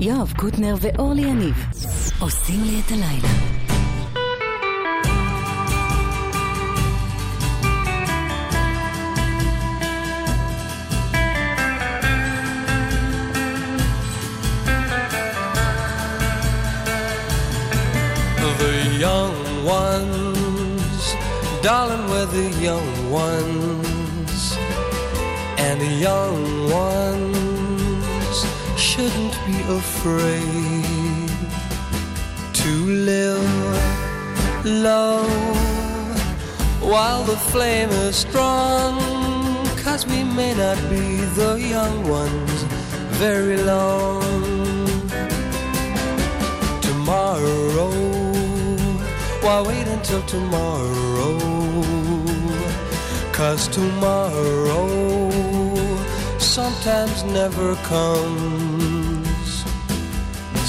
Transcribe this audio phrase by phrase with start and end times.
[0.00, 1.64] יואב קוטנר ואורלי יניב
[2.20, 3.28] עושים לי את הלילה.
[18.60, 21.02] The young ones,
[21.62, 24.40] darling, we're the young ones,
[25.66, 27.43] and the young ones
[28.95, 31.29] shouldn't be afraid
[32.53, 32.71] to
[33.11, 35.25] live low
[36.79, 38.95] while the flame is strong.
[39.83, 42.63] Cause we may not be the young ones
[43.19, 44.23] very long.
[46.79, 47.91] Tomorrow,
[49.43, 51.37] why wait until tomorrow?
[53.33, 54.87] Cause tomorrow
[56.39, 58.74] sometimes never comes.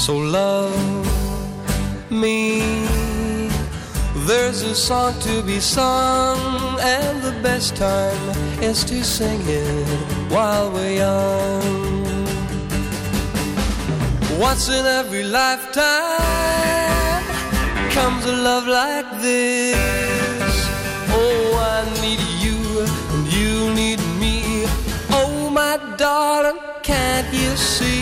[0.07, 0.71] So love
[2.09, 2.61] me.
[4.25, 6.39] There's a song to be sung,
[6.79, 8.29] and the best time
[8.63, 9.85] is to sing it
[10.31, 12.05] while we're young.
[14.39, 15.83] Once in every lifetime
[17.91, 20.55] comes a love like this.
[21.19, 22.57] Oh, I need you,
[23.11, 24.63] and you need me.
[25.09, 27.97] Oh, my darling, can't you see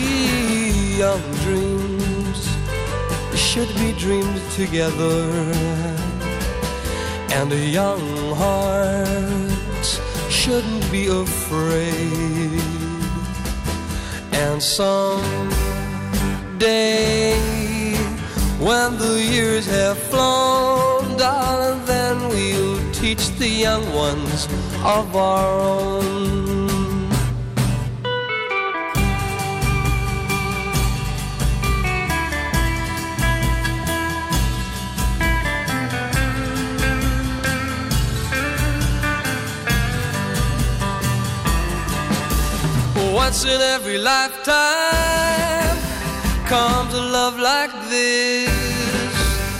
[0.96, 1.35] dreams
[3.56, 5.30] should be dreamed together?
[7.36, 9.86] And a young heart
[10.28, 12.60] shouldn't be afraid.
[14.32, 15.48] And some
[16.58, 17.94] day
[18.60, 24.48] when the years have flown, darling, then we'll teach the young ones
[24.84, 26.45] of our own.
[43.26, 45.76] Once in every lifetime
[46.46, 48.48] comes a love like this.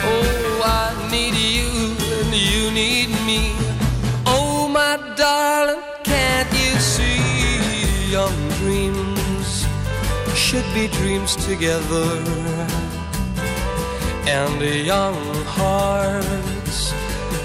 [0.03, 3.57] Oh, I need you and you need me.
[4.25, 7.19] Oh, my darling, can't you see?
[8.09, 9.67] Young dreams
[10.37, 12.09] should be dreams together.
[14.29, 15.19] And young
[15.59, 16.95] hearts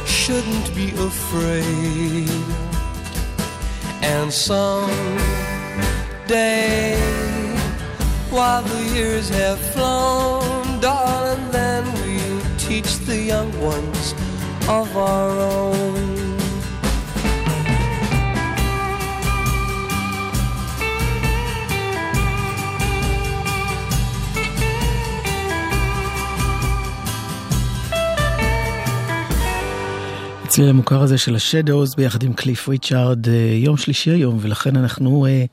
[0.05, 2.29] shouldn't be afraid.
[4.03, 5.50] And some
[6.27, 6.97] day
[8.29, 14.13] while the years have flown, darling, then we'll teach the young ones
[14.67, 16.20] of our own.
[30.51, 35.45] הצליל המוכר הזה של השדוז ביחד עם קליף ריצ'ארד יום שלישי היום ולכן אנחנו אה,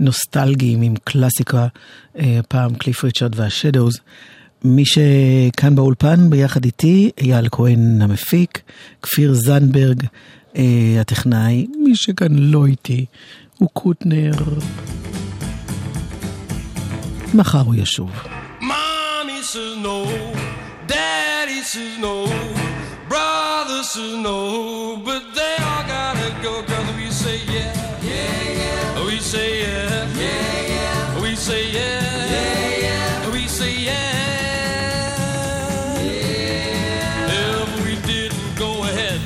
[0.00, 1.66] נוסטלגיים עם קלאסיקה,
[2.18, 4.00] אה, פעם קליף ריצ'ארד והשדוז.
[4.64, 8.60] מי שכאן באולפן ביחד איתי, אייל כהן המפיק,
[9.02, 10.02] כפיר זנדברג
[10.56, 13.06] אה, הטכנאי, מי שכאן לא איתי
[13.58, 14.32] הוא קוטנר.
[17.34, 18.10] מחר הוא ישוב.
[18.60, 19.98] Mommy says no,
[20.88, 22.65] Daddy says no,
[23.86, 29.06] says no, but they all gotta go cause we say yeah, yeah, yeah.
[29.06, 31.22] We say yeah, yeah, yeah.
[31.22, 33.30] We say yeah, yeah, yeah.
[33.32, 34.02] We say yeah,
[36.02, 37.62] yeah.
[37.62, 39.20] If we didn't go ahead,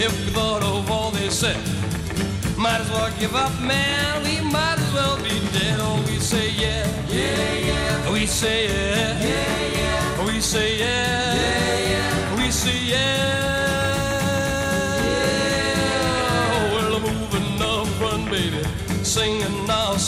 [0.00, 1.60] if we thought of all they said,
[2.56, 4.22] might as well give up, man.
[4.24, 5.78] We might as well be dead.
[5.80, 8.10] Oh, we say yeah, yeah, yeah.
[8.12, 10.24] We say yeah, yeah, yeah.
[10.26, 11.67] We say yeah, yeah.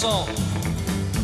[0.01, 0.27] Song.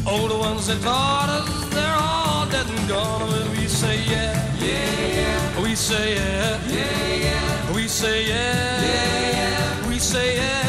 [0.05, 3.31] The ones taught us, they're all dead and gone.
[3.31, 5.63] But we say yeah, yeah, yeah.
[5.63, 7.75] We say yeah, yeah, yeah.
[7.75, 9.89] We say yeah, yeah, yeah.
[9.89, 10.67] We say yeah.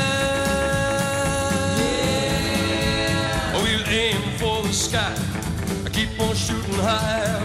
[3.61, 5.13] We'll aim for the sky.
[5.85, 7.41] I Keep on shooting high.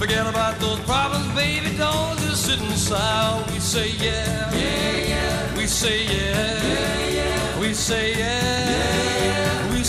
[0.00, 1.76] Forget about those problems, baby.
[1.76, 3.44] Don't just sit and sigh.
[3.52, 5.56] We say yeah, yeah, yeah.
[5.56, 7.60] We say yeah, yeah, yeah.
[7.60, 9.15] We say yeah, yeah, yeah.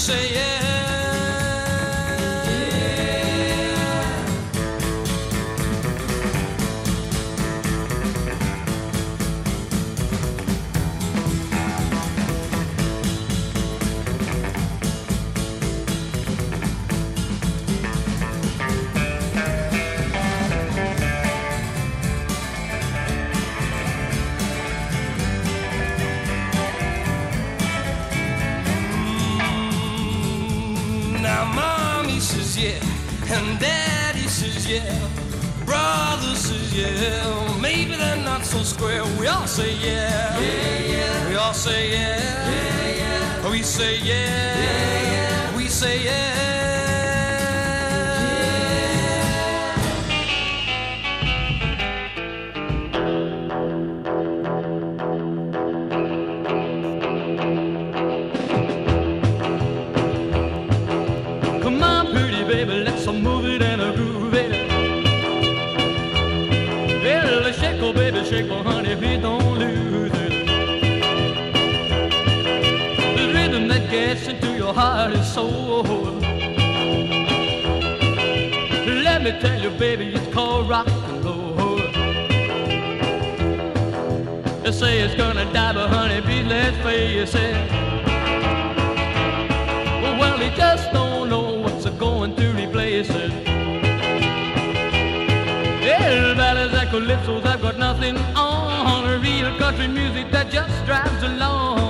[0.08, 0.67] Say yeah.
[32.58, 32.80] Yeah,
[33.36, 35.00] and Daddy says yeah.
[35.66, 39.04] Brother says yeah, maybe they're not so square.
[39.20, 41.30] We all say yeah, yeah, yeah.
[41.30, 42.20] We all say yeah,
[42.52, 43.52] yeah, yeah.
[43.52, 45.58] We say yeah, yeah, yeah.
[45.58, 46.57] We say yeah.
[74.78, 75.82] Heart and soul.
[79.08, 81.78] Let me tell you, baby, it's called rock and roll.
[84.62, 87.58] They say it's gonna die, but honey, please let's face it.
[90.20, 93.32] Well, he just don't know what's going to replace it.
[95.88, 99.22] Well, ballads and I've got nothing on.
[99.24, 101.87] Real country music that just drives along.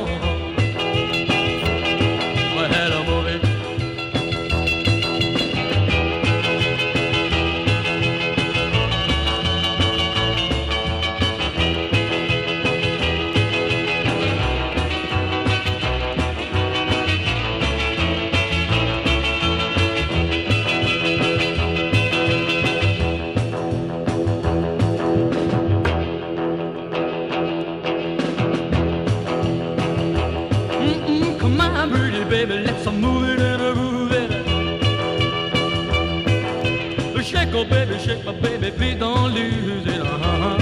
[37.58, 40.02] go baby, shake my baby, don't lose it.
[40.02, 40.58] Uh-huh.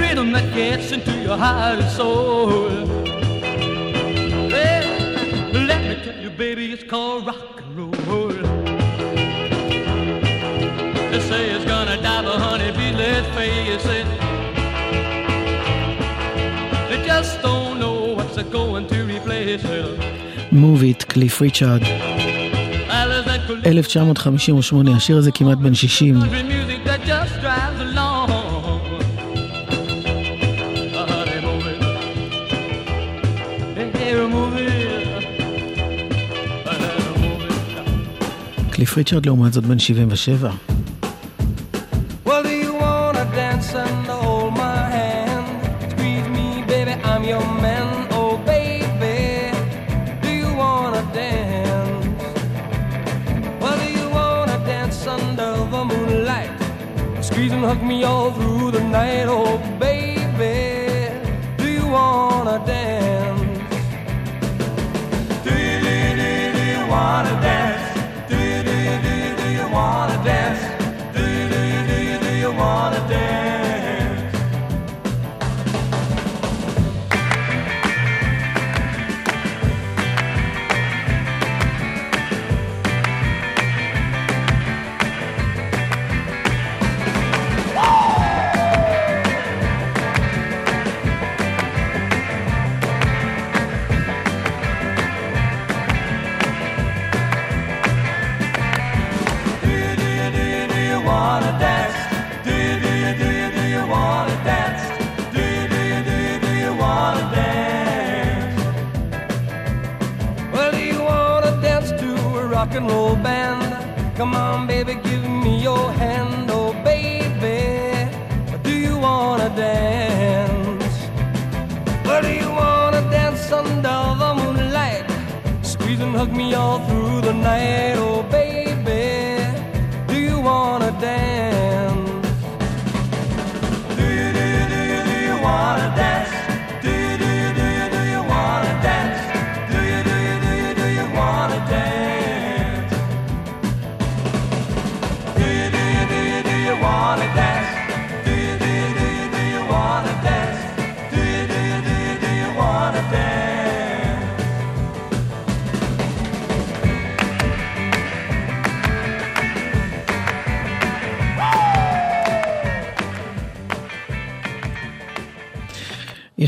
[0.00, 2.68] Rhythm that gets into your heart and soul.
[4.54, 4.82] Hey,
[5.70, 7.76] let me tell you, baby, it's called rock and
[8.06, 8.28] roll.
[11.10, 12.70] They say it's gonna die, honey,
[13.00, 14.06] let's face it.
[16.88, 20.52] They just don't know what's going to replace it.
[20.52, 21.82] Move it, Cliff Richard.
[23.66, 26.20] 1958, השיר הזה כמעט בן 60.
[38.70, 40.50] קליף ריצ'רד לעומת זאת בן 77.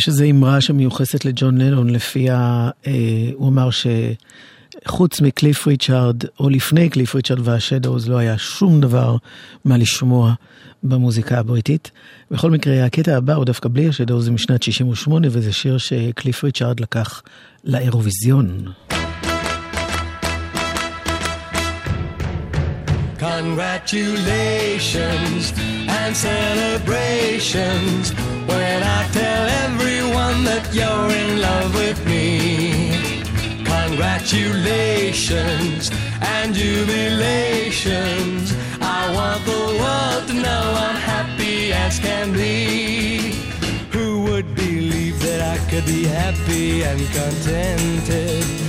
[0.08, 2.92] יש איזו אמרה שמיוחסת לג'ון לנון, לפיה אה,
[3.34, 3.86] הוא אמר ש...
[4.86, 9.16] חוץ מקליף ריצ'ארד, או לפני קליף ריצ'ארד והשדוז, לא היה שום דבר
[9.64, 10.34] מה לשמוע
[10.82, 11.90] במוזיקה הבריטית.
[12.30, 16.80] בכל מקרה, הקטע הבא הוא דווקא בלי השדוז, זה משנת 68, וזה שיר שקליף ריצ'ארד
[16.80, 17.22] לקח
[17.64, 18.64] לאירוויזיון.
[23.36, 25.52] Congratulations
[25.86, 28.12] and celebrations
[28.46, 32.94] when I tell everyone that you're in love with me.
[33.64, 38.54] Congratulations and jubilations.
[38.80, 43.34] I want the world to know I'm happy as can be.
[43.92, 48.67] Who would believe that I could be happy and contented?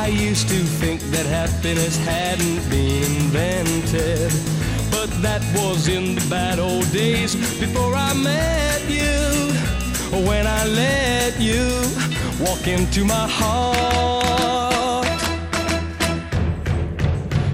[0.00, 4.32] I used to think that happiness hadn't been invented.
[4.90, 9.52] But that was in the bad old days before I met you.
[10.26, 11.84] When I let you
[12.40, 15.06] walk into my heart.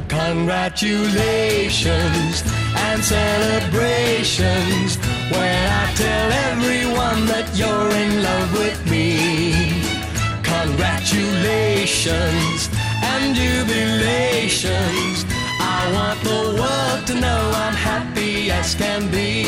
[0.06, 2.44] Congratulations
[2.86, 4.98] and celebrations
[5.34, 8.75] when I tell everyone that you're in love with.
[11.06, 12.68] Congratulations
[13.00, 15.24] and jubilations.
[15.60, 19.46] I want the world to know I'm happy as can be.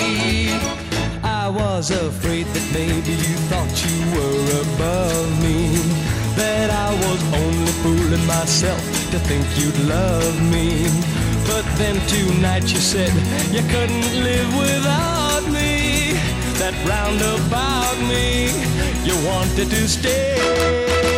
[1.24, 5.82] I was afraid that maybe you thought you were above me.
[6.36, 10.86] That I was only fooling myself to think you'd love me.
[11.48, 13.12] But then tonight you said
[13.50, 16.12] you couldn't live without me.
[16.62, 18.46] That roundabout me,
[19.02, 21.17] you wanted to stay.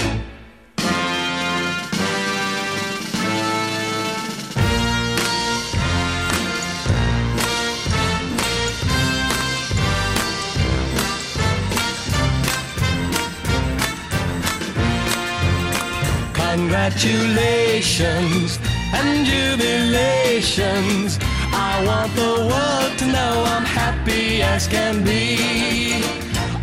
[16.81, 18.57] Congratulations
[18.91, 21.19] and jubilations.
[21.53, 26.01] I want the world to know I'm happy as can be.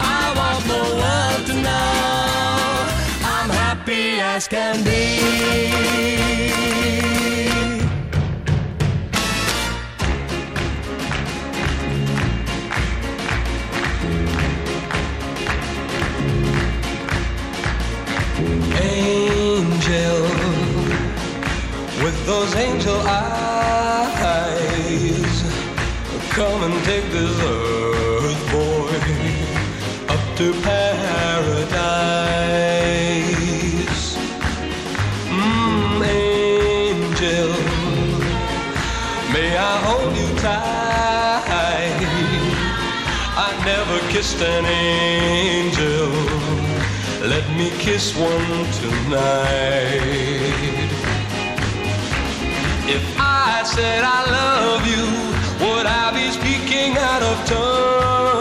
[0.01, 2.89] I want the world to know
[3.23, 6.88] I'm happy as can be.
[22.29, 24.23] Those angel eyes,
[26.29, 28.93] come and take this earth boy
[30.13, 31.89] up to paradise.
[35.33, 37.49] Mm, angel,
[39.33, 41.97] may I hold you tight?
[43.47, 46.13] I never kissed an angel.
[47.27, 50.78] Let me kiss one tonight.
[53.75, 55.05] Said I love you,
[55.67, 58.38] would I be speaking out of turn?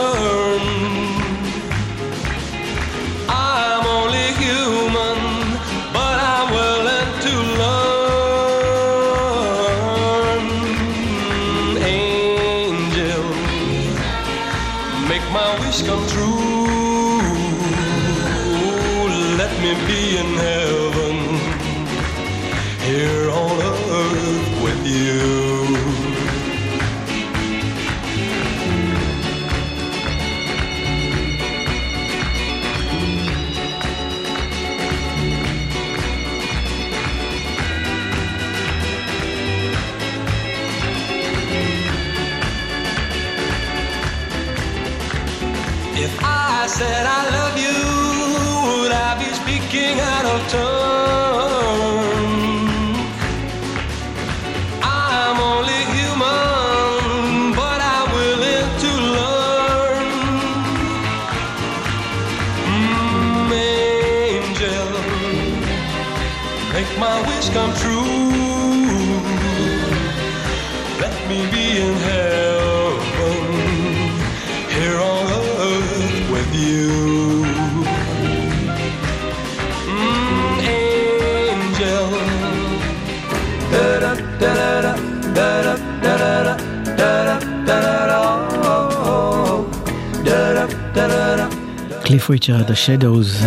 [92.28, 93.40] Cliff Richard, The Shadows,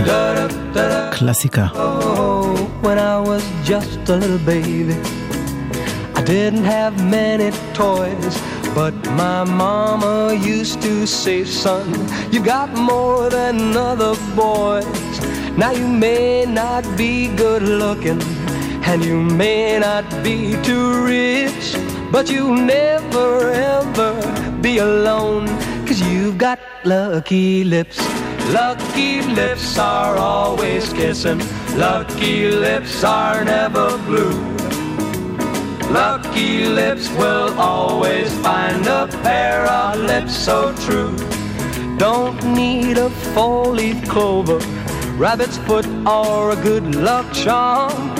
[1.12, 1.70] Classica.
[1.74, 4.94] Oh, when I was just a little baby,
[6.14, 8.40] I didn't have many toys,
[8.74, 11.92] but my mama used to say, son,
[12.32, 14.86] you got more than other boys.
[15.58, 18.22] Now you may not be good looking,
[18.88, 21.76] and you may not be too rich,
[22.10, 24.12] but you'll never ever
[24.62, 25.48] be alone,
[25.86, 28.19] cause you've got lucky lips.
[28.48, 31.40] Lucky lips are always kissing,
[31.76, 34.34] lucky lips are never blue.
[35.90, 41.16] Lucky lips will always find a pair of lips so true.
[41.98, 44.58] Don't need a four-leaf clover,
[45.16, 48.14] rabbit's foot, or a good luck charm.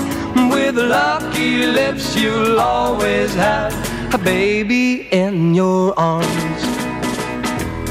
[0.50, 3.72] With lucky lips, you'll always have
[4.14, 6.62] a baby in your arms.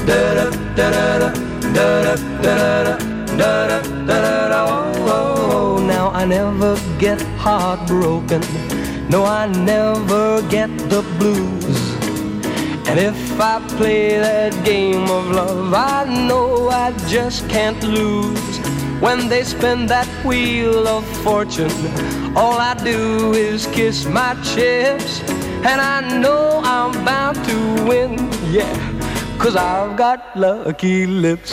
[0.06, 2.96] Da da da da da da
[3.36, 5.86] da da da oh, oh.
[5.86, 8.42] Now I never get heartbroken.
[9.08, 12.00] No, I never get the blues.
[12.88, 18.58] And if I play that game of love, I know I just can't lose.
[19.00, 21.70] When they spin that wheel of fortune,
[22.36, 25.20] all I do is kiss my chips.
[25.62, 28.99] And I know I'm bound to win, yeah
[29.40, 31.52] cause I've got lucky lips.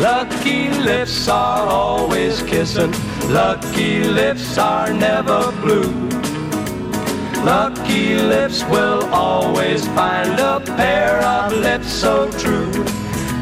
[0.00, 2.92] Lucky lips are always kissing,
[3.28, 5.92] lucky lips are never blue.
[7.44, 12.72] Lucky lips will always find a pair of lips so true.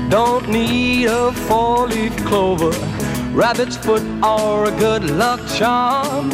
[0.08, 2.72] Don't need a four-leaf clover,
[3.30, 6.30] rabbit's foot, or a good luck charm.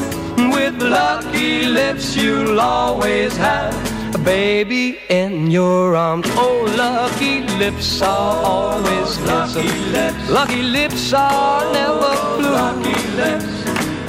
[0.55, 6.27] With lucky lips, you'll always have baby in your arms.
[6.31, 10.31] Oh, lucky lips are always lucky lips.
[10.31, 12.51] Lucky lips are never blue.
[12.51, 13.47] Lucky lips.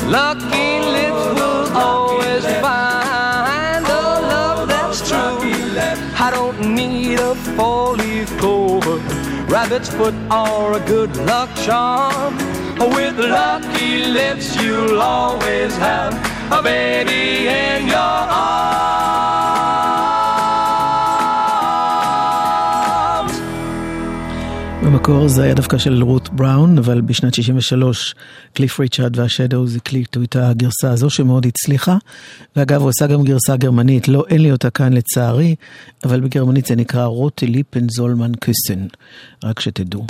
[0.05, 5.39] Lucky lips will always find a love that's true.
[6.19, 8.97] I don't need a four-leaf clover,
[9.47, 12.37] rabbit's foot, or a good luck charm.
[12.77, 16.13] With lucky lips, you'll always have
[16.51, 19.30] a baby in your arms.
[24.83, 28.15] במקור זה היה דווקא של רות בראון, אבל בשנת 63
[28.53, 31.97] קליף ריצ'רד והשדוז הקליטו את הגרסה הזו שמאוד הצליחה.
[32.55, 35.55] ואגב, הוא עשה גם גרסה גרמנית, לא, אין לי אותה כאן לצערי,
[36.03, 38.87] אבל בגרמנית זה נקרא רוטי ליפן זולמן קוסן,
[39.43, 40.05] רק שתדעו.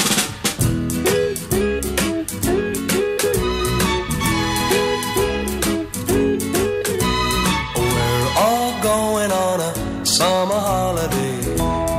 [10.22, 11.34] Summer holiday.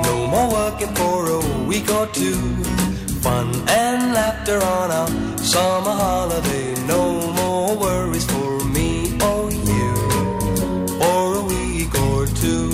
[0.06, 2.51] No more working for a week or two.
[4.82, 5.06] On our
[5.38, 6.74] summer holiday.
[6.86, 9.94] No more worries for me or you.
[10.98, 12.70] For a week or two.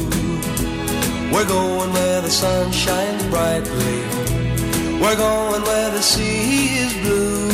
[1.31, 3.99] We're going where the sun shines brightly.
[5.03, 7.49] We're going where the sea is blue.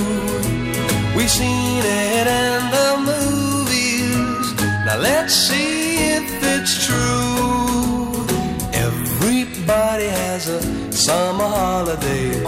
[1.16, 4.54] We've seen it in the movies.
[4.86, 8.24] Now let's see if it's true.
[8.72, 12.44] Everybody has a summer holiday,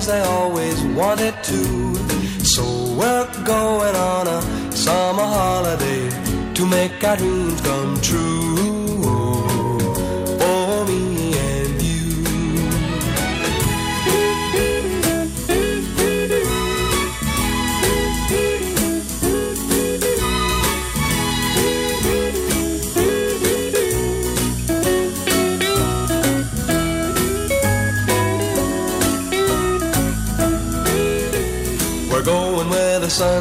[0.00, 1.94] things they always wanted to.
[2.44, 2.62] So
[2.94, 6.08] we're going on a summer holiday
[6.54, 8.79] to make our dreams come true.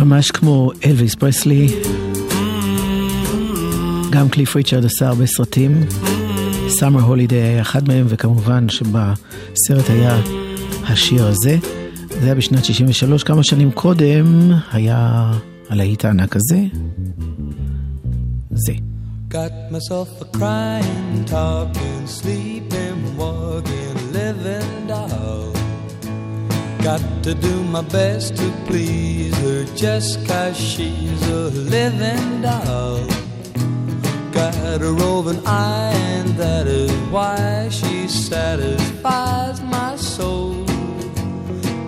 [0.00, 1.66] ממש כמו אלוויס פרסלי,
[4.10, 5.80] גם קליף ריצ'רד עשה הרבה סרטים.
[6.68, 10.20] סאמר הולידיי היה אחד מהם, וכמובן שבסרט היה
[10.86, 11.58] השיר הזה.
[12.08, 15.32] זה היה בשנת 63, כמה שנים קודם היה
[15.68, 16.58] הלהיט הענק הזה.
[18.50, 18.72] זה.
[19.30, 22.53] Got myself a crying, talking, sleeping,
[26.84, 33.00] Got to do my best to please her just cause she's a living doll.
[34.30, 40.62] Got a roving eye, and that is why she satisfies my soul.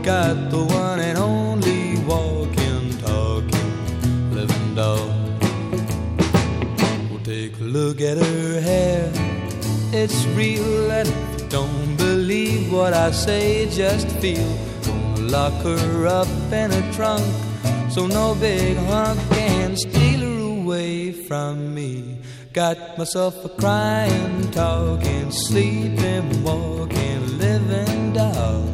[0.03, 5.13] Got the one and only walking, talking, living doll.
[7.11, 9.13] Well, take a look at her hair,
[9.93, 14.65] it's real, and if you don't believe what I say, just feel.
[15.29, 17.25] Lock her up in a trunk
[17.91, 22.19] so no big hunk can steal her away from me.
[22.53, 28.65] Got myself a crying, talking, sleeping, walking, living doll.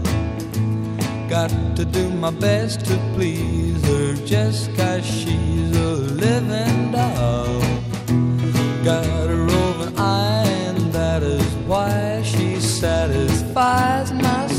[1.28, 7.60] Got to do my best to please her just cause she's a living doll.
[8.84, 14.51] Got a roving eye, and that is why she satisfies my.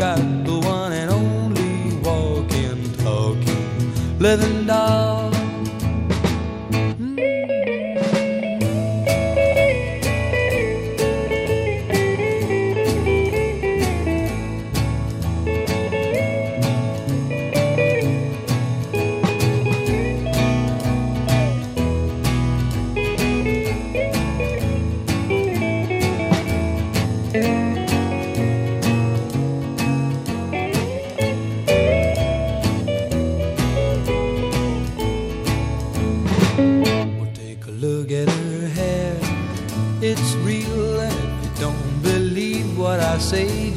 [0.00, 5.09] Got the one and only walking, talking, living doll.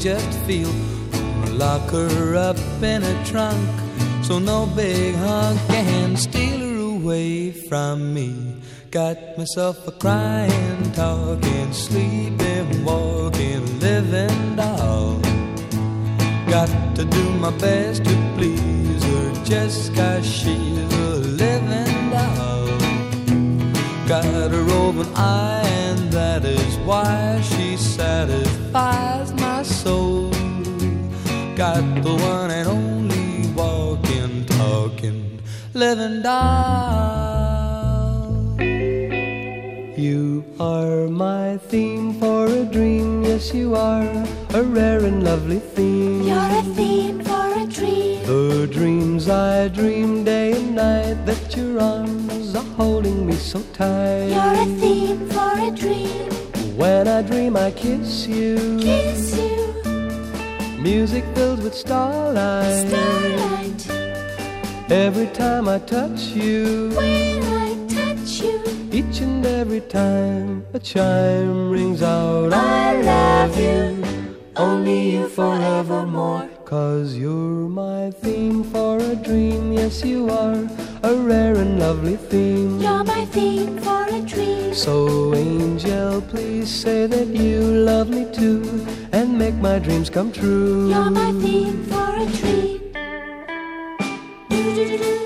[0.03, 0.69] Just feel.
[1.53, 3.69] Lock her up in a trunk
[4.21, 8.59] so no big hunk can steal her away from me.
[8.91, 15.21] Got myself a crying, talking, sleeping, walking, living doll.
[16.49, 21.82] Got to do my best to please her just cause she's a living.
[24.13, 30.29] Got a roving eye, and that is why she satisfies my soul.
[31.55, 35.41] Got the one and only walking, talking,
[35.73, 36.45] living doll.
[39.97, 44.05] You are my theme for a dream, yes, you are
[44.53, 46.21] a rare and lovely theme.
[46.21, 47.02] You're a theme
[48.43, 54.27] The dreams I dream day and night that your arms are holding me so tight.
[54.35, 56.29] You're a theme for a dream.
[56.75, 59.61] When I dream I kiss you, Kiss you,
[60.77, 62.87] music filled with starlight.
[62.89, 63.81] starlight.
[64.91, 68.59] Every time I touch you, When I touch you,
[68.91, 72.51] each and every time a chime rings out.
[72.51, 74.03] I love you.
[74.57, 76.49] Only you forevermore.
[76.73, 80.67] Cause you're my theme for a dream, yes you are
[81.03, 82.81] a rare and lovely theme.
[82.81, 84.73] You're my theme for a dream.
[84.73, 90.89] So angel, please say that you love me too and make my dreams come true.
[90.89, 92.81] You're my theme for a dream.
[94.49, 95.22] When I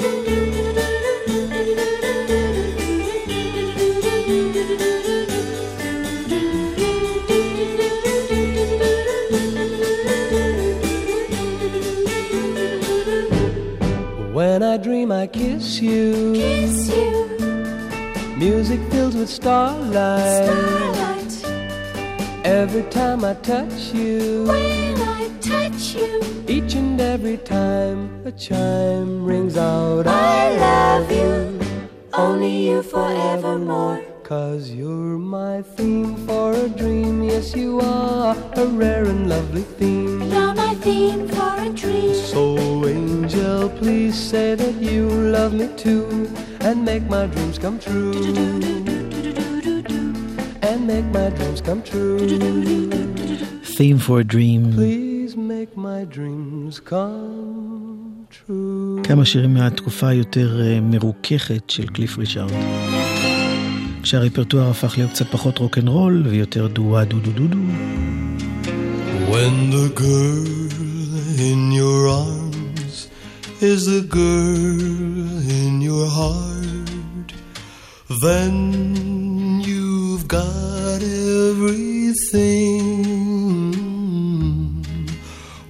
[15.08, 17.38] dream I kiss you, Kiss you,
[18.38, 20.46] music filled with starlight.
[20.46, 22.46] starlight.
[22.46, 29.24] Every time I touch you, When I touch you, each and every time a chime
[29.24, 30.08] rings out.
[30.08, 31.60] I love you.
[32.14, 34.02] Only you forevermore.
[34.24, 40.20] Cause you're my theme for a dream, yes you are a rare and lovely theme.
[40.88, 42.14] Theme for a dream.
[42.34, 42.44] So
[42.96, 45.04] angel, please say that you
[45.36, 46.06] love me too
[46.68, 48.16] and make my dreams come true.
[50.70, 52.18] And make my dreams come true.
[53.78, 54.62] Theme for a Dream.
[54.80, 59.04] Please make my dreams come true.
[59.04, 62.52] כמה שירים מהתקופה היותר אה, מרוככת של קליף ריצ'ארד.
[64.04, 67.58] כשהרפרטואר הפך להיות קצת פחות רוקנרול ויותר דואה דו דו דו דו.
[69.32, 70.67] When the girl
[71.40, 73.10] in your arms
[73.62, 77.34] is the girl in your heart,
[78.22, 82.14] then you've got everything.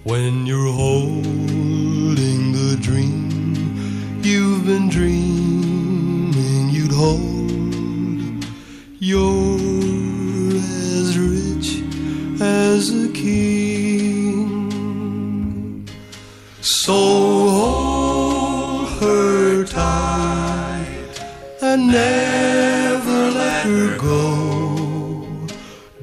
[0.03, 8.45] When you're holding the dream you've been dreaming you'd hold,
[8.99, 9.58] you're
[10.56, 11.82] as rich
[12.41, 13.66] as a king.
[16.67, 16.91] So
[17.49, 20.86] hold her tight
[21.62, 25.25] and never let her go.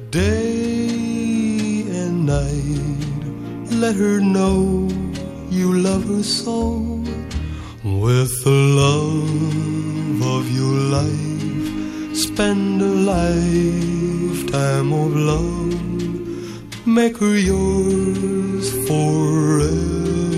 [0.09, 4.89] Day and night, let her know
[5.51, 6.81] you love her so.
[7.83, 16.87] With the love of your life, spend a lifetime of love.
[16.87, 20.34] Make her yours forever.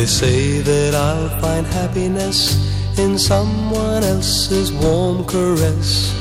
[0.00, 2.56] They say that I'll find happiness
[2.98, 6.14] in someone else's warm caress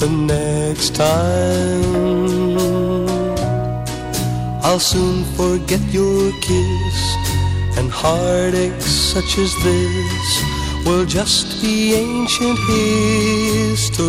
[0.00, 2.56] the next time.
[4.64, 6.98] I'll soon forget your kiss
[7.76, 10.42] and heartaches such as this
[10.86, 12.58] will just be ancient
[13.60, 14.00] history.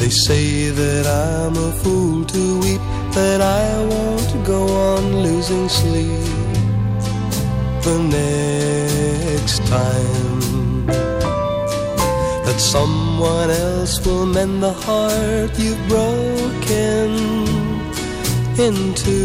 [0.00, 2.80] They say that I'm a fool to weep,
[3.18, 6.24] that I won't go on losing sleep
[7.86, 10.86] the next time.
[12.46, 17.08] That someone else will mend the heart you've broken
[18.68, 19.20] into.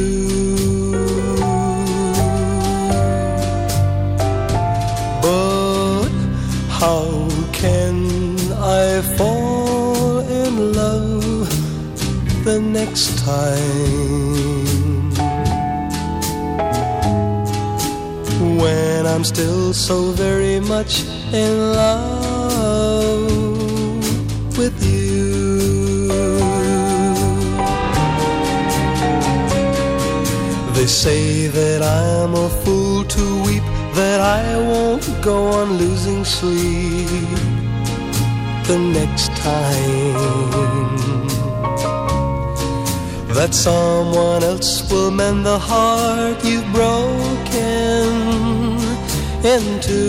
[5.25, 6.13] But
[6.79, 7.05] how
[7.61, 7.97] can
[8.81, 8.85] I
[9.17, 9.52] fall
[12.43, 14.73] the next time?
[18.57, 23.27] when I'm still so very much in love
[24.57, 26.07] with you.
[30.73, 33.63] They say that I'm a fool to weep,
[33.95, 37.29] that I won't go on losing sleep
[38.67, 40.72] the next time
[43.33, 48.13] that someone else will mend the heart you've broken
[49.43, 50.03] into.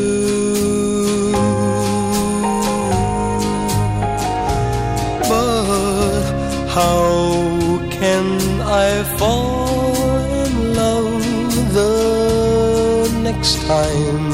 [5.30, 6.24] But
[6.68, 11.24] how can I fall in love
[11.72, 14.32] the next time?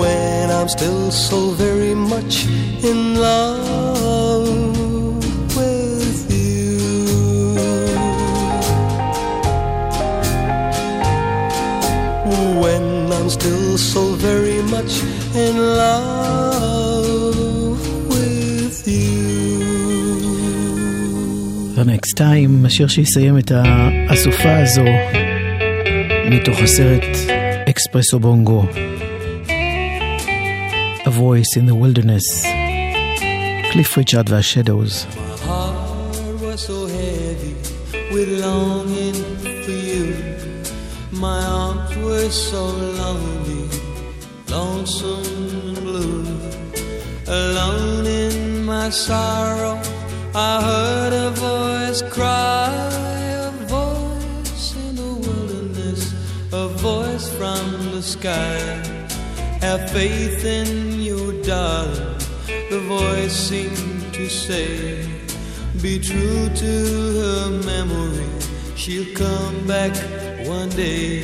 [0.00, 2.46] When I'm still so very much
[2.82, 3.91] in love
[15.35, 16.97] in love
[18.09, 19.27] with you.
[21.75, 24.85] The next time, השיר שיסיים את האסופה הזו
[26.29, 27.03] מתוך הסרט
[27.69, 28.65] אקספרסו בונגו.
[31.05, 32.47] A voice in the wilderness.
[33.71, 35.05] קליף ריצ'ארד והשדוז.
[48.92, 49.80] Sorrow,
[50.34, 56.12] I heard a voice cry, a voice in the wilderness,
[56.52, 58.58] a voice from the sky.
[59.62, 62.18] Have faith in your darling,
[62.70, 65.08] the voice seemed to say.
[65.80, 66.72] Be true to
[67.20, 68.28] her memory,
[68.76, 69.96] she'll come back
[70.46, 71.21] one day.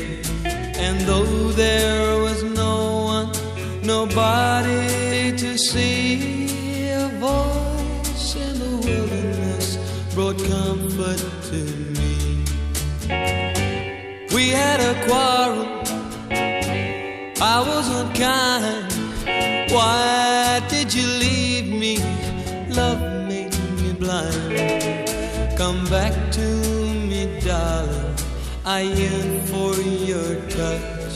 [14.39, 15.67] We had a quarrel,
[17.43, 18.87] I was unkind.
[19.73, 21.99] Why did you leave me?
[22.69, 25.59] Love made me blind.
[25.59, 26.49] Come back to
[27.11, 28.15] me, darling.
[28.65, 29.75] I yearn for
[30.13, 31.15] your touch.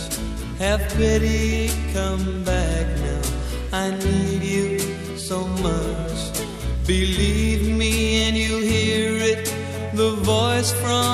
[0.58, 3.22] Have pity, come back now.
[3.84, 4.80] I need you
[5.16, 6.18] so much.
[6.88, 9.44] Believe me, and you'll hear it.
[9.94, 11.11] The voice from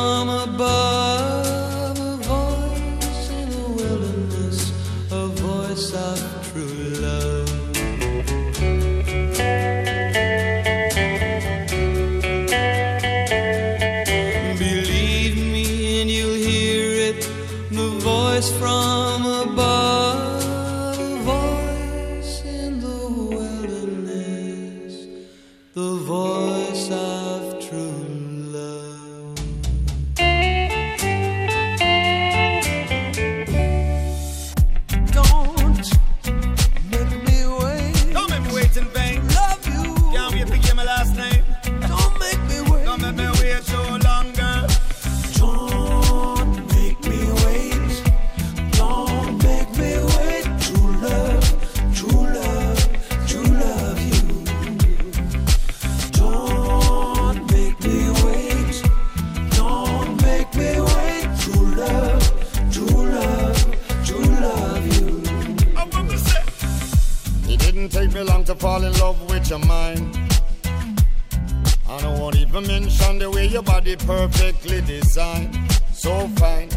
[73.18, 75.56] the way your body perfectly designed.
[75.92, 76.68] So fine.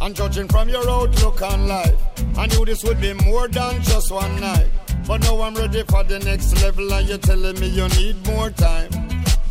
[0.00, 1.94] And judging from your outlook on life,
[2.36, 4.66] I knew this would be more than just one night.
[5.06, 8.50] But now I'm ready for the next level, and you're telling me you need more
[8.50, 8.90] time.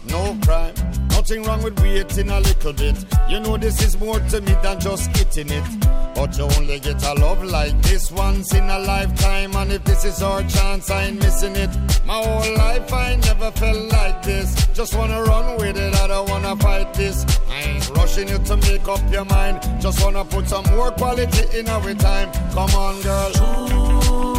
[0.07, 0.75] No crime,
[1.09, 3.03] nothing wrong with waiting a little bit.
[3.29, 5.94] You know this is more to me than just getting it.
[6.15, 10.05] But you only get a love like this once in a lifetime, and if this
[10.05, 11.69] is our chance, I ain't missing it.
[12.05, 14.65] My whole life I never felt like this.
[14.73, 17.25] Just wanna run with it, I don't wanna fight this.
[17.49, 19.59] I ain't rushing you to make up your mind.
[19.81, 22.31] Just wanna put some more quality in our time.
[22.53, 23.31] Come on, girl.
[23.33, 24.34] Don't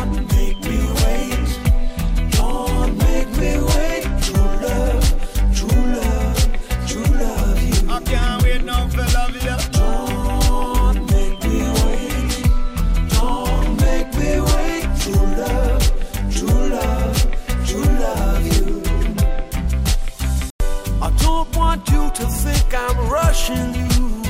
[22.76, 24.22] I'm rushing you.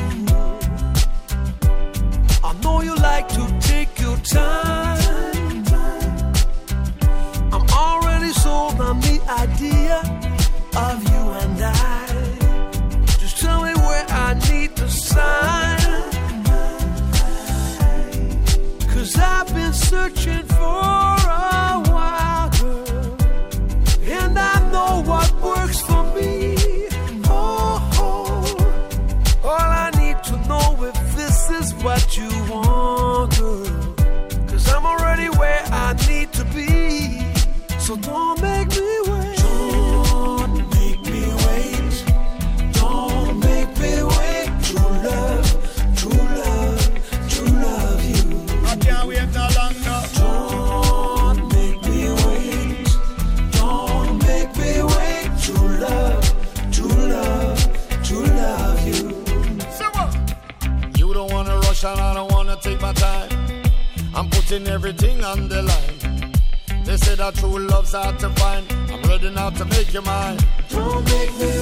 [2.44, 5.64] I know you like to take your time.
[7.52, 9.98] I'm already sold on the idea
[10.87, 12.06] of you and I.
[13.20, 15.78] Just tell me where I need to sign.
[18.92, 21.06] Cause I've been searching for
[37.87, 39.06] So don't make me
[67.87, 68.66] love's hard to find.
[68.90, 70.38] I'm ready now to make you mine.
[70.70, 71.56] Don't make me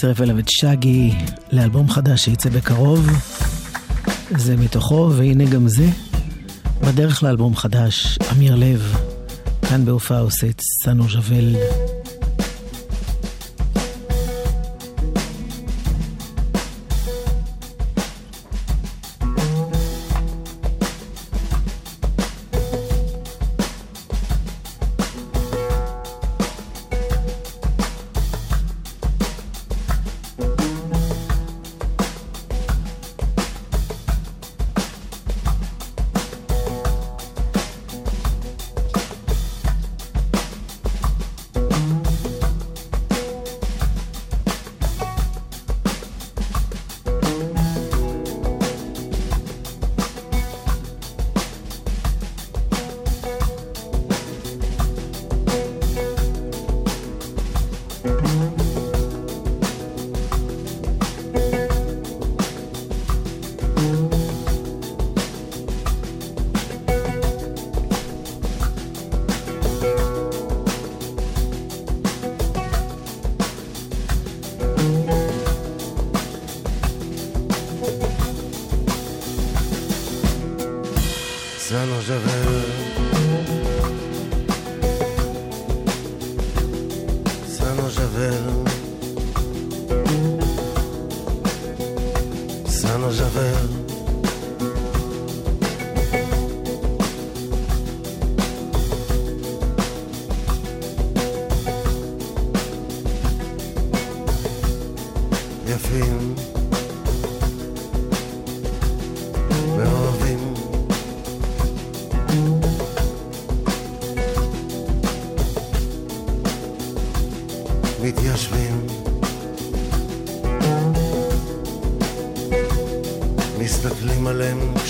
[0.00, 1.14] צירף אליו את שגי
[1.52, 3.10] לאלבום חדש שיצא בקרוב.
[4.30, 5.86] זה מתוכו, והנה גם זה,
[6.80, 8.96] בדרך לאלבום חדש, אמיר לב,
[9.68, 11.08] כאן בהופעה עושה את סנו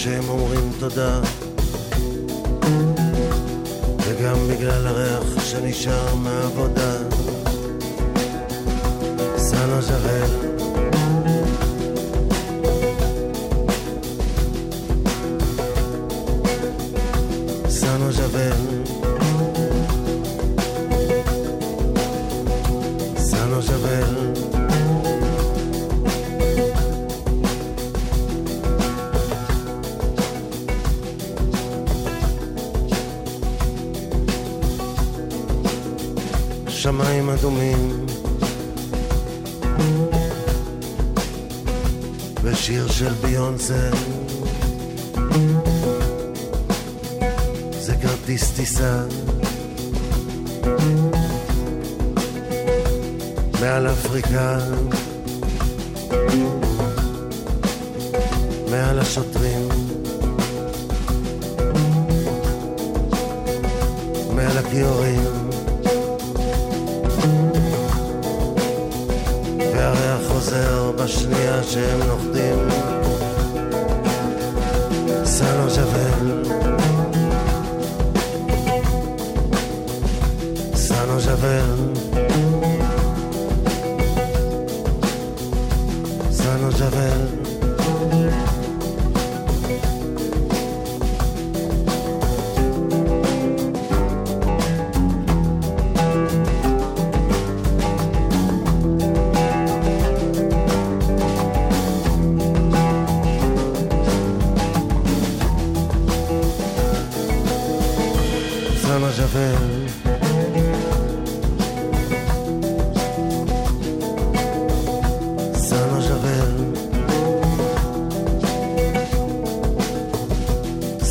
[0.06, 1.20] שהם אומרים תודה.
[4.00, 6.35] וגם בגלל הריח שנשאר מה...
[53.96, 54.58] אפריקה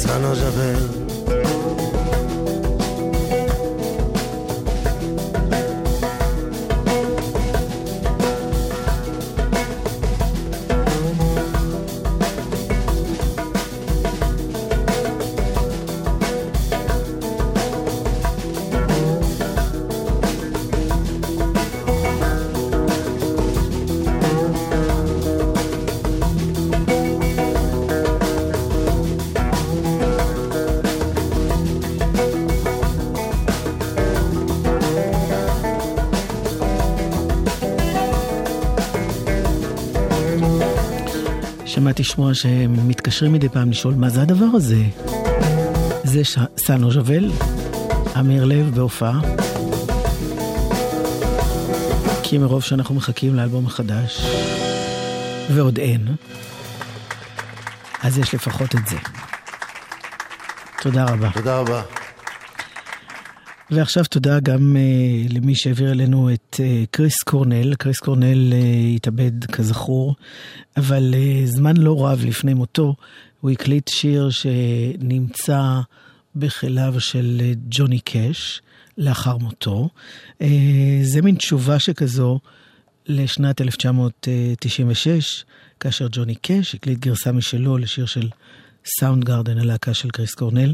[0.08, 0.34] ça n'a
[42.16, 44.84] שמוע שהם מתקשרים מדי פעם לשאול מה זה הדבר הזה.
[46.04, 46.38] זה ש...
[46.58, 47.32] סנו ז'וול,
[48.20, 49.20] אמיר לב בהופעה.
[52.24, 54.26] כי מרוב שאנחנו מחכים לאלבום החדש,
[55.52, 56.16] ועוד אין,
[58.04, 58.98] אז יש לפחות את זה.
[60.82, 61.30] תודה רבה.
[61.32, 61.82] תודה רבה.
[63.72, 67.76] ועכשיו תודה גם uh, למי שהעביר אלינו את uh, קריס קורנל.
[67.76, 68.56] קריס קורנל uh,
[68.96, 70.16] התאבד כזכור,
[70.78, 72.96] אבל uh, זמן לא רב לפני מותו
[73.42, 75.80] הוא הקליט שיר שנמצא
[76.36, 78.62] בכליו של ג'וני קאש
[78.98, 79.90] לאחר מותו.
[80.44, 80.46] Uh,
[81.04, 82.40] זה מין תשובה שכזו
[83.08, 85.46] לשנת 1996,
[85.80, 88.30] כאשר ג'וני קאש הקליט גרסה משלו לשיר של
[89.00, 90.74] סאונד גארדן, הלהקה של קריס קורנל.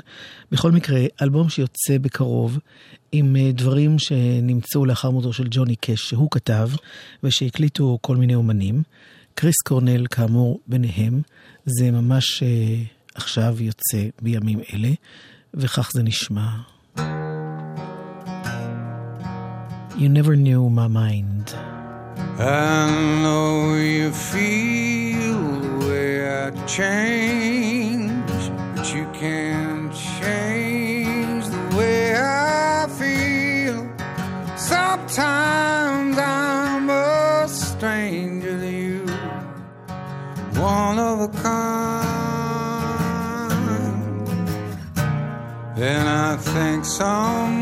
[0.52, 2.60] בכל מקרה, אלבום שיוצא בקרוב
[3.12, 6.70] עם אה, דברים שנמצאו לאחר מותו של ג'וני קאש, שהוא כתב,
[7.24, 8.84] ושהקליטו כל מיני אומנים.
[9.34, 11.22] קריס קורנל, כאמור, ביניהם.
[11.66, 12.46] זה ממש uh,
[13.16, 14.90] עכשיו יוצא בימים אלה,
[15.54, 16.48] וכך זה נשמע.
[19.96, 21.54] You never knew my mind.
[22.40, 22.88] I
[23.24, 25.01] know you feel
[26.66, 28.42] change,
[28.76, 33.88] but you can't change the way I feel.
[34.58, 39.06] Sometimes I'm a stranger to you,
[40.60, 41.92] one of a kind,
[45.78, 47.61] and I think some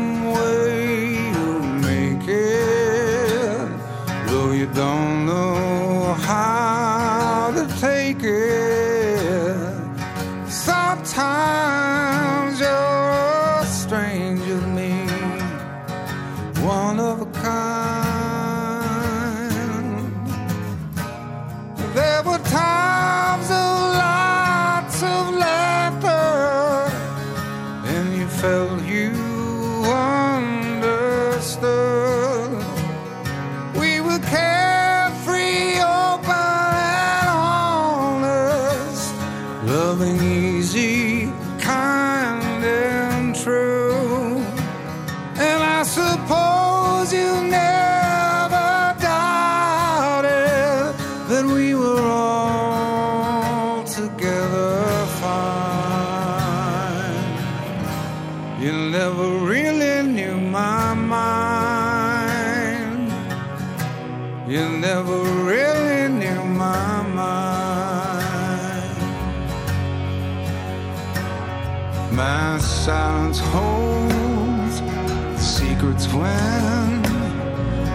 [72.20, 77.02] My silence holds the secrets when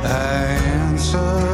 [0.04, 1.45] I answer,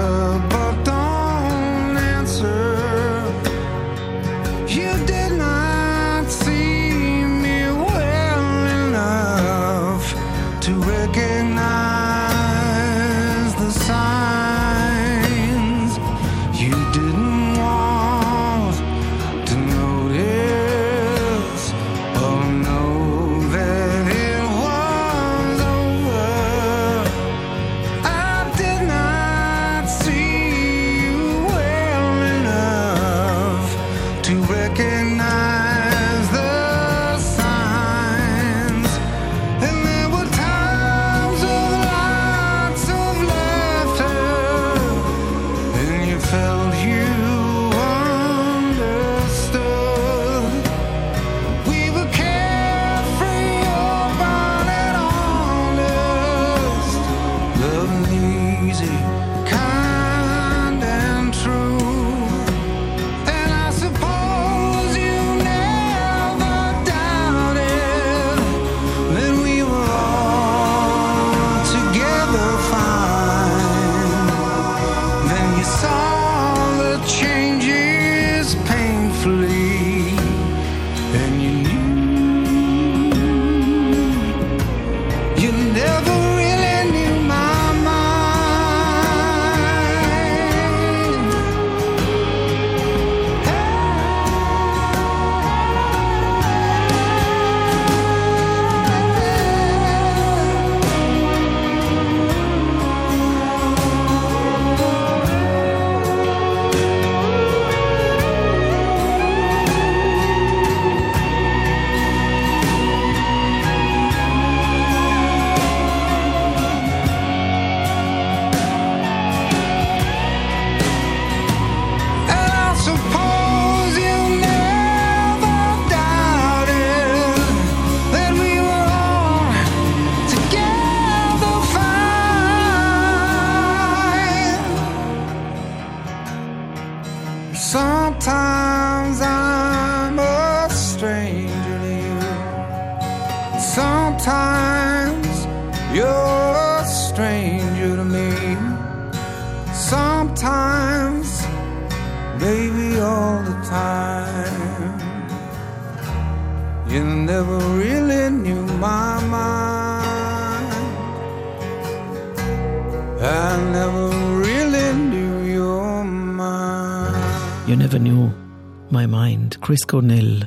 [169.72, 170.44] קריס קורנל,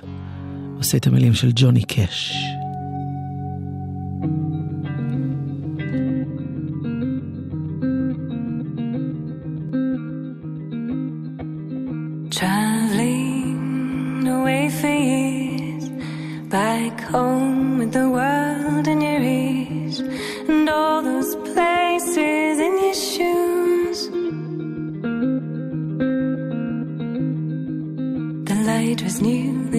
[0.79, 2.44] עושה את המילים של ג'וני קאש.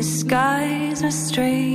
[0.06, 1.75] skies are strange.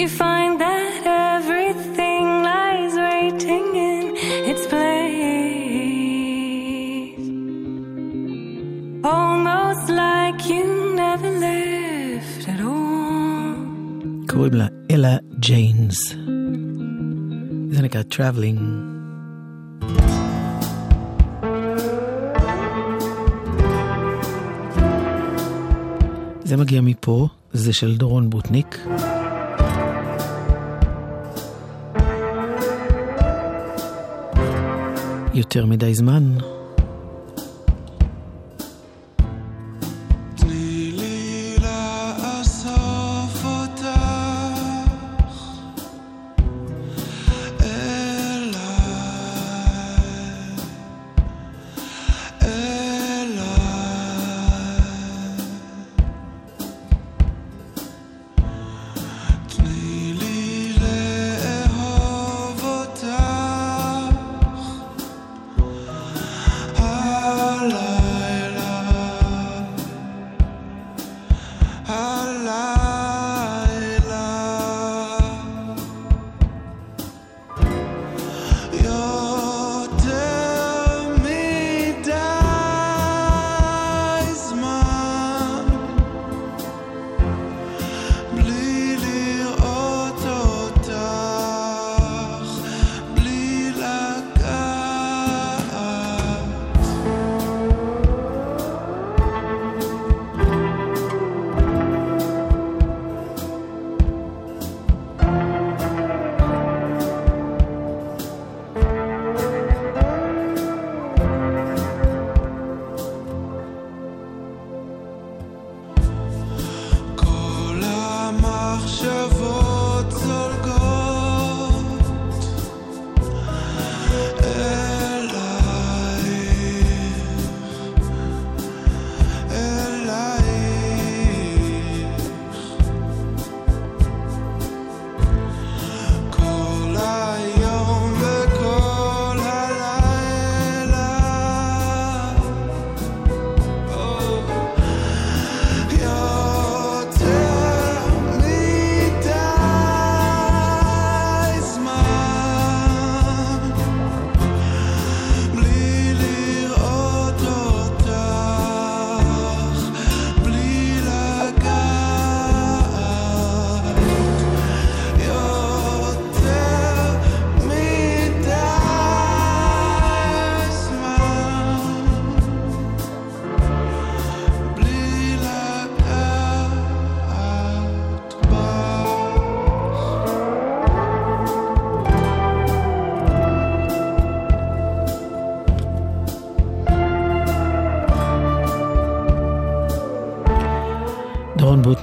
[0.00, 1.04] you find that
[1.36, 4.04] everything lies waiting in
[4.50, 5.26] its place.
[9.14, 10.64] Almost like you
[11.02, 13.56] never left at all.
[14.28, 16.14] קוראים לה אלה ג'יינס.
[17.70, 18.60] זה נקרא Traveling.
[26.44, 28.78] זה מגיע מפה, זה של דורון בוטניק.
[35.36, 36.32] יותר מדי זמן.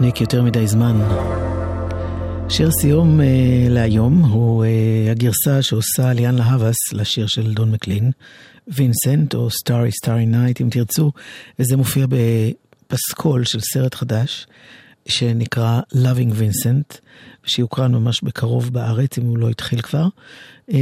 [0.03, 0.99] בתוכניק יותר מדי זמן.
[2.49, 3.23] שיר סיום uh,
[3.69, 8.11] להיום הוא uh, הגרסה שעושה ליאן להבס לשיר של דון מקלין,
[8.67, 11.11] וינסנט או סטארי סטארי נייט אם תרצו,
[11.59, 14.47] וזה מופיע בפסקול של סרט חדש
[15.05, 16.97] שנקרא Loving Vincent,
[17.45, 20.07] שיוקרן ממש בקרוב בארץ אם הוא לא התחיל כבר.
[20.69, 20.73] Uh,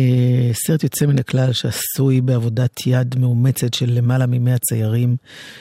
[0.54, 5.16] סרט יוצא מן הכלל שעשוי בעבודת יד מאומצת של למעלה ממאה ציירים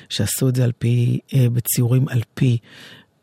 [0.09, 2.59] שעשו את זה על פי, uh, בציורים על פי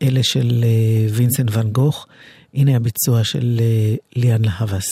[0.01, 2.07] אלה של uh, וינסנט ואן גוך.
[2.53, 4.91] הנה הביצוע של uh, ליאן להבס.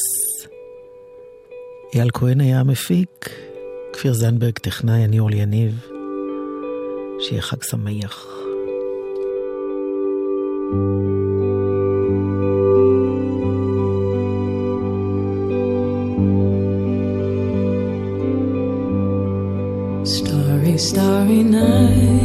[1.94, 3.30] אייל כהן היה המפיק,
[3.94, 5.86] כפיר זנדברג טכנאי, אני אורלי יניב.
[7.20, 8.28] שיהיה חג שמח.
[20.16, 22.25] Starry, starry night.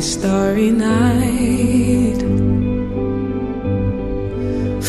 [0.00, 2.22] starry night.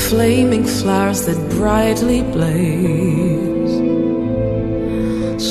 [0.08, 3.74] Flaming flowers that brightly blaze.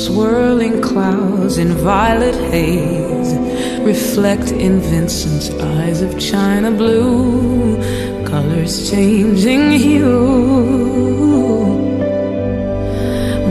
[0.05, 3.35] Swirling clouds in violet haze
[3.81, 7.77] reflect in Vincent's eyes of china blue,
[8.25, 10.07] colors changing hue.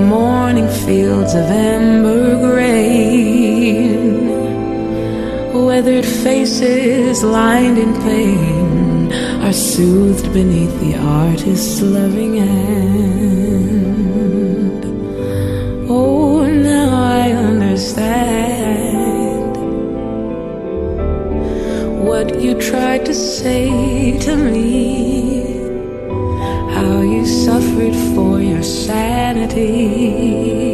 [0.09, 3.12] Morning fields of amber grain,
[5.73, 9.11] weathered faces lined in pain
[9.43, 13.64] are soothed beneath the artist's loving hand.
[15.89, 19.57] Oh, now I understand
[22.07, 25.57] what you tried to say to me.
[26.77, 30.72] How you suffered for your sanity.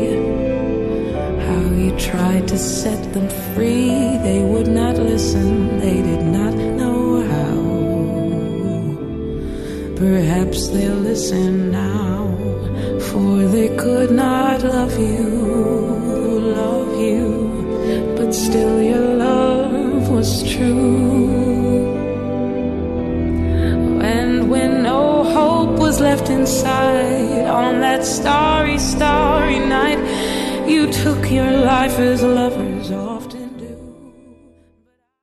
[2.28, 4.18] Tried to set them free.
[4.28, 7.58] They would not listen, they did not know how.
[9.96, 12.36] Perhaps they'll listen now,
[13.08, 15.24] for they could not love you,
[16.62, 21.30] love you, but still your love was true.
[24.02, 29.17] And when no hope was left inside on that starry, night,
[30.68, 32.57] you took your life as off